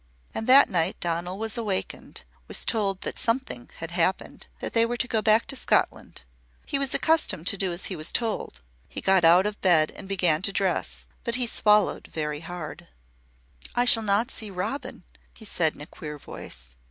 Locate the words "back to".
5.21-5.55